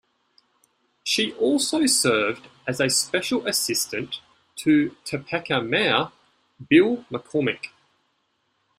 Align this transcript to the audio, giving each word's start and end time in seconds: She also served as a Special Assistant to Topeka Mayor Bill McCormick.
She 1.03 1.31
also 1.33 1.85
served 1.85 2.47
as 2.67 2.79
a 2.79 2.89
Special 2.89 3.45
Assistant 3.45 4.19
to 4.55 4.95
Topeka 5.05 5.61
Mayor 5.61 6.11
Bill 6.71 7.05
McCormick. 7.11 7.67